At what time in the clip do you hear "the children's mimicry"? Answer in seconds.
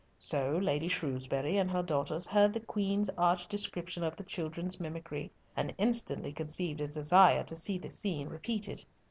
4.15-5.29